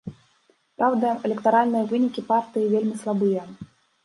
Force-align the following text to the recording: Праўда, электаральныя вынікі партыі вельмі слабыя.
Праўда, 0.79 1.11
электаральныя 1.29 1.83
вынікі 1.93 2.25
партыі 2.33 2.71
вельмі 2.73 2.95
слабыя. 3.05 3.47